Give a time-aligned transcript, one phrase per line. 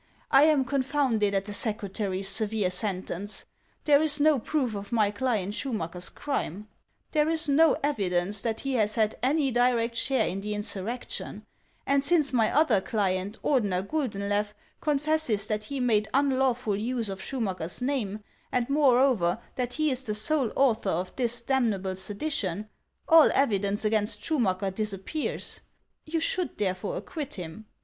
[0.31, 3.45] I am con founded at the secretary's severe sentence.
[3.83, 6.67] There is no proof of my client Schumacker's crime.
[7.11, 11.07] There is no evi dence that he has had any direct share in the insurrec
[11.11, 11.45] tion;
[11.85, 17.79] and since my other client, Ordener Guldenlew, confesses that he made unlawful use of Schumacker's
[17.79, 22.67] name, and moreover that he is the sole author of tins damnable sedition,
[23.07, 25.59] all evidence against Schumacker dis appears;
[26.05, 27.67] you should therefore acquit him.